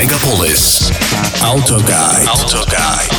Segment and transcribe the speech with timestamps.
[0.00, 0.90] Megapolis.
[1.42, 2.26] Autoguide.
[2.26, 3.12] Autoguide.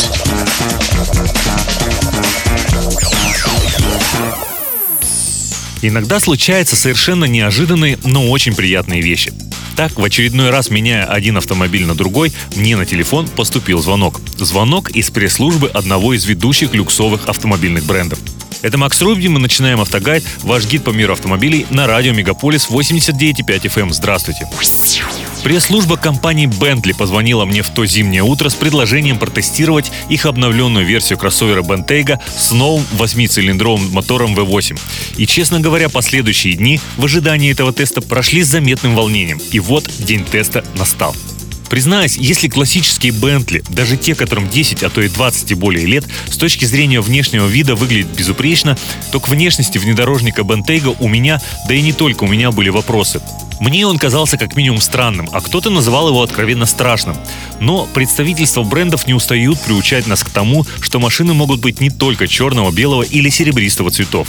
[5.83, 9.31] Иногда случаются совершенно неожиданные, но очень приятные вещи.
[9.75, 14.19] Так, в очередной раз меняя один автомобиль на другой, мне на телефон поступил звонок.
[14.39, 18.17] Звонок из пресс-службы одного из ведущих люксовых автомобильных брендов.
[18.61, 23.43] Это Макс Рубин, мы начинаем автогайд, ваш гид по миру автомобилей на радио Мегаполис 89,5
[23.43, 23.81] FM.
[23.81, 23.93] Эм.
[23.93, 24.47] Здравствуйте.
[25.43, 31.17] Пресс-служба компании Bentley позвонила мне в то зимнее утро с предложением протестировать их обновленную версию
[31.17, 34.79] кроссовера Bentayga с новым 8-цилиндровым мотором V8.
[35.17, 39.39] И, честно говоря, последующие дни в ожидании этого теста прошли с заметным волнением.
[39.51, 41.15] И вот день теста настал.
[41.71, 46.05] Признаюсь, если классические Бентли, даже те, которым 10, а то и 20 и более лет,
[46.29, 48.77] с точки зрения внешнего вида выглядят безупречно,
[49.13, 53.21] то к внешности внедорожника Бентейга у меня, да и не только у меня были вопросы.
[53.61, 57.15] Мне он казался как минимум странным, а кто-то называл его откровенно страшным.
[57.61, 62.27] Но представительства брендов не устают приучать нас к тому, что машины могут быть не только
[62.27, 64.27] черного, белого или серебристого цветов.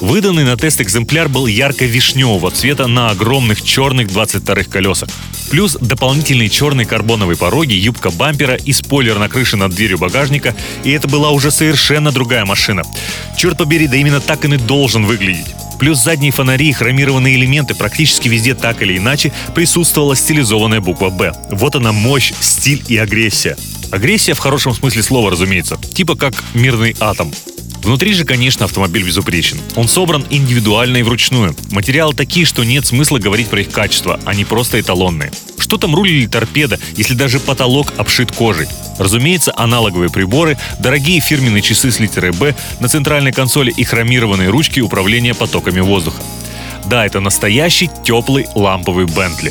[0.00, 5.08] Выданный на тест экземпляр был ярко-вишневого цвета на огромных черных 22-х колесах.
[5.50, 10.54] Плюс дополнительные черные карбоновые пороги, юбка бампера и спойлер на крыше над дверью багажника.
[10.84, 12.82] И это была уже совершенно другая машина.
[13.36, 15.46] Черт побери, да именно так он и должен выглядеть.
[15.80, 21.32] Плюс задние фонари и хромированные элементы практически везде так или иначе присутствовала стилизованная буква «Б».
[21.50, 23.56] Вот она мощь, стиль и агрессия.
[23.90, 25.78] Агрессия в хорошем смысле слова, разумеется.
[25.94, 27.32] Типа как мирный атом.
[27.88, 29.58] Внутри же, конечно, автомобиль безупречен.
[29.74, 31.56] Он собран индивидуально и вручную.
[31.70, 35.32] Материалы такие, что нет смысла говорить про их качество, они просто эталонные.
[35.58, 38.68] Что там руль или торпеда, если даже потолок обшит кожей?
[38.98, 44.80] Разумеется, аналоговые приборы, дорогие фирменные часы с литерой «Б», на центральной консоли и хромированные ручки
[44.80, 46.22] управления потоками воздуха.
[46.84, 49.50] Да, это настоящий теплый ламповый Бентли.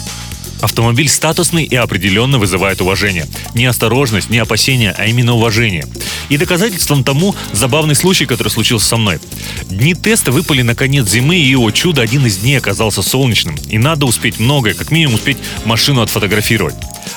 [0.62, 3.26] Автомобиль статусный и определенно вызывает уважение.
[3.54, 5.86] Не осторожность, не опасения, а именно уважение.
[6.30, 9.20] И доказательством тому забавный случай, который случился со мной.
[9.66, 13.56] Дни теста выпали на конец зимы, и, о чудо, один из дней оказался солнечным.
[13.70, 16.76] И надо успеть многое, как минимум успеть машину отфотографировать.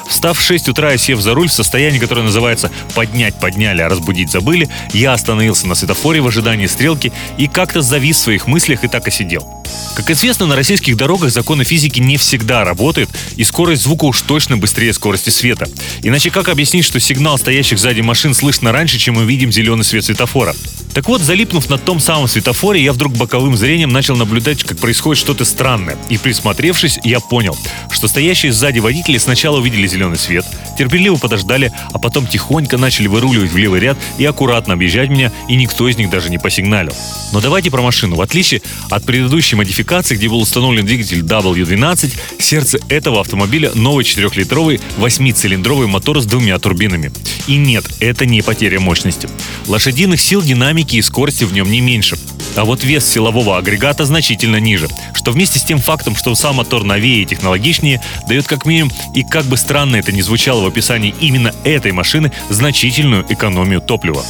[0.09, 3.89] Встав в 6 утра и сев за руль в состоянии, которое называется «поднять подняли, а
[3.89, 8.84] разбудить забыли», я остановился на светофоре в ожидании стрелки и как-то завис в своих мыслях
[8.84, 9.59] и так и сидел.
[9.97, 14.56] Как известно, на российских дорогах законы физики не всегда работают, и скорость звука уж точно
[14.56, 15.69] быстрее скорости света.
[16.03, 20.04] Иначе как объяснить, что сигнал стоящих сзади машин слышно раньше, чем мы видим зеленый свет
[20.04, 20.54] светофора?
[20.94, 25.20] Так вот, залипнув на том самом светофоре, я вдруг боковым зрением начал наблюдать, как происходит
[25.20, 25.97] что-то странное.
[26.08, 27.56] И присмотревшись, я понял,
[27.91, 30.44] что стоящие сзади водители сначала увидели зеленый свет,
[30.76, 35.54] терпеливо подождали, а потом тихонько начали выруливать в левый ряд и аккуратно объезжать меня, и
[35.54, 36.94] никто из них даже не посигналил.
[37.32, 38.16] Но давайте про машину.
[38.16, 38.60] В отличие
[38.91, 46.19] от предыдущей модификации, где был установлен двигатель W12, сердце этого автомобиля новый 4-литровый 8-цилиндровый мотор
[46.22, 47.12] с двумя турбинами.
[47.47, 49.28] И нет, это не потеря мощности.
[49.66, 52.16] Лошадиных сил динамики и скорости в нем не меньше.
[52.60, 56.84] А вот вес силового агрегата значительно ниже, что вместе с тем фактом, что сам мотор
[56.84, 61.15] новее и технологичнее, дает как минимум, и как бы странно это ни звучало в описании
[61.22, 64.22] именно этой машины, значительную экономию топлива.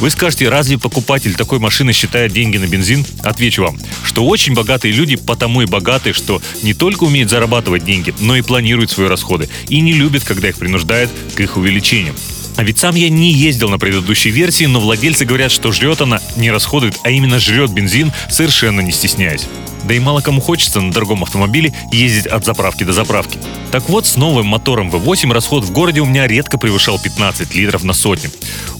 [0.00, 3.06] Вы скажете, разве покупатель такой машины считает деньги на бензин?
[3.22, 8.14] Отвечу вам, что очень богатые люди потому и богатые, что не только умеют зарабатывать деньги,
[8.20, 12.14] но и планируют свои расходы и не любят, когда их принуждают к их увеличению.
[12.58, 16.20] А ведь сам я не ездил на предыдущей версии, но владельцы говорят, что жрет она
[16.34, 19.46] не расходует, а именно жрет бензин, совершенно не стесняясь.
[19.88, 23.38] Да и мало кому хочется на дорогом автомобиле ездить от заправки до заправки.
[23.72, 27.84] Так вот, с новым мотором V8 расход в городе у меня редко превышал 15 литров
[27.84, 28.30] на сотню.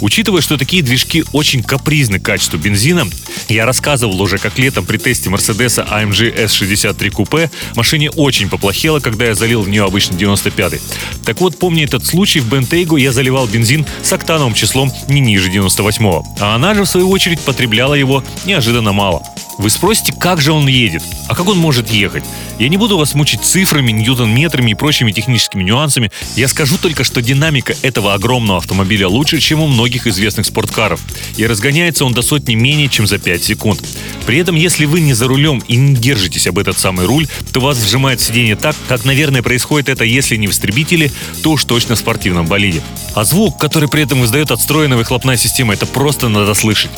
[0.00, 3.06] Учитывая, что такие движки очень капризны к качеству бензина,
[3.48, 9.24] я рассказывал уже, как летом при тесте Мерседеса AMG S63 Coupe машине очень поплохело, когда
[9.24, 10.80] я залил в нее обычно 95-й.
[11.24, 15.50] Так вот, помня этот случай, в Бентейгу я заливал бензин с октановым числом не ниже
[15.50, 19.22] 98-го, а она же, в свою очередь, потребляла его неожиданно мало.
[19.58, 21.02] Вы спросите, как же он едет?
[21.26, 22.22] А как он может ехать?
[22.60, 26.12] Я не буду вас мучить цифрами, ньютон-метрами и прочими техническими нюансами.
[26.36, 31.00] Я скажу только, что динамика этого огромного автомобиля лучше, чем у многих известных спорткаров.
[31.36, 33.84] И разгоняется он до сотни менее, чем за 5 секунд.
[34.26, 37.58] При этом, если вы не за рулем и не держитесь об этот самый руль, то
[37.58, 41.10] вас сжимает сиденье так, как, наверное, происходит это, если не в истребителе,
[41.42, 42.80] то уж точно в спортивном болиде.
[43.14, 46.92] А звук, который при этом издает отстроенная выхлопная система, это просто надо слышать.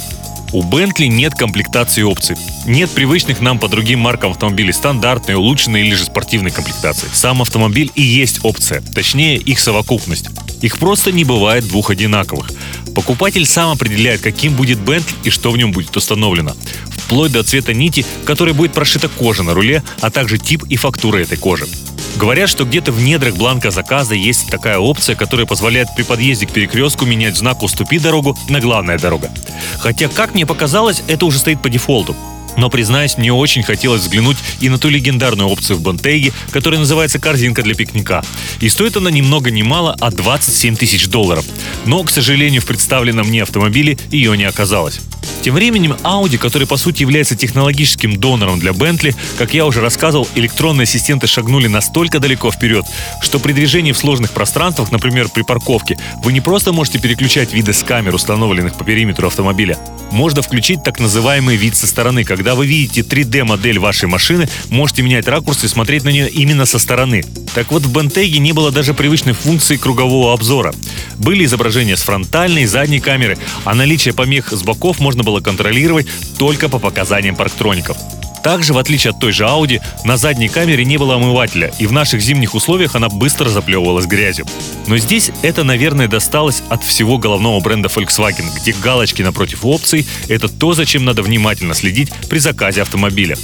[0.52, 2.36] У Bentley нет комплектации опций.
[2.66, 7.08] Нет привычных нам по другим маркам автомобилей стандартной, улучшенной или же спортивной комплектации.
[7.12, 10.26] Сам автомобиль и есть опция, точнее их совокупность.
[10.60, 12.50] Их просто не бывает двух одинаковых.
[12.96, 16.56] Покупатель сам определяет, каким будет Bentley и что в нем будет установлено.
[16.96, 21.18] Вплоть до цвета нити, которой будет прошита кожа на руле, а также тип и фактура
[21.18, 21.68] этой кожи.
[22.16, 26.52] Говорят, что где-то в недрах бланка заказа есть такая опция, которая позволяет при подъезде к
[26.52, 29.30] перекрестку менять знак «Уступи дорогу» на «Главная дорога».
[29.78, 32.14] Хотя, как мне показалось, это уже стоит по дефолту.
[32.56, 37.18] Но, признаюсь, мне очень хотелось взглянуть и на ту легендарную опцию в Бонтейге, которая называется
[37.18, 38.22] «Корзинка для пикника».
[38.60, 41.44] И стоит она ни много ни мало, а 27 тысяч долларов.
[41.86, 45.00] Но, к сожалению, в представленном мне автомобиле ее не оказалось.
[45.42, 50.28] Тем временем Audi, который по сути является технологическим донором для Bentley, как я уже рассказывал,
[50.34, 52.84] электронные ассистенты шагнули настолько далеко вперед,
[53.22, 57.72] что при движении в сложных пространствах, например, при парковке, вы не просто можете переключать виды
[57.72, 59.78] с камер, установленных по периметру автомобиля.
[60.10, 65.26] Можно включить так называемый вид со стороны, когда вы видите 3D-модель вашей машины, можете менять
[65.26, 67.24] ракурс и смотреть на нее именно со стороны.
[67.54, 70.72] Так вот, в Бентеге не было даже привычной функции кругового обзора.
[71.18, 76.06] Были изображения с фронтальной и задней камеры, а наличие помех с боков можно было контролировать
[76.38, 77.96] только по показаниям парктроников.
[78.42, 81.92] Также, в отличие от той же Audi, на задней камере не было омывателя, и в
[81.92, 84.46] наших зимних условиях она быстро заплевывалась грязью.
[84.86, 90.48] Но здесь это, наверное, досталось от всего головного бренда Volkswagen, где галочки напротив опций– это
[90.48, 93.36] то, зачем надо внимательно следить при заказе автомобиля.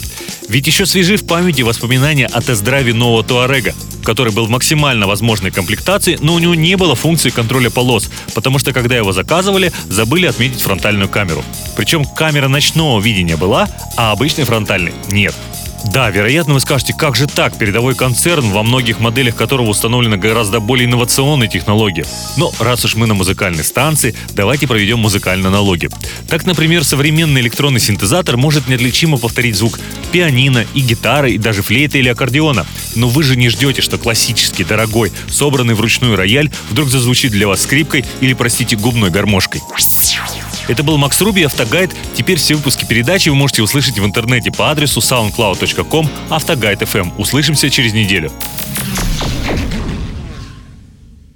[0.49, 3.75] Ведь еще свежи в памяти воспоминания о тест-драйве нового Туарега,
[4.07, 8.61] который был в максимально возможной комплектации, но у него не было функции контроля полос, потому
[8.61, 11.43] что когда его заказывали, забыли отметить фронтальную камеру.
[11.77, 15.35] Причем камера ночного видения была, а обычной фронтальной нет.
[15.93, 20.61] Да, вероятно, вы скажете, как же так, передовой концерн, во многих моделях которого установлена гораздо
[20.61, 22.05] более инновационная технология.
[22.37, 25.89] Но раз уж мы на музыкальной станции, давайте проведем музыкальные аналоги.
[26.29, 29.79] Так, например, современный электронный синтезатор может неотличимо повторить звук
[30.13, 32.67] пианино и гитары, и даже флейты или аккордеона.
[32.95, 37.63] Но вы же не ждете, что классический, дорогой, собранный вручную рояль вдруг зазвучит для вас
[37.63, 39.63] скрипкой или, простите, губной гармошкой.
[40.69, 41.95] Это был Макс Руби, Автогайд.
[42.15, 47.13] Теперь все выпуски передачи вы можете услышать в интернете по адресу soundcloud.com Автогайд FM.
[47.19, 48.33] Услышимся через неделю.